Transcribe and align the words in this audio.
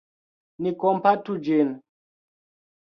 Ni 0.67 0.71
kompatu 0.85 1.37
ĝin. 1.49 1.73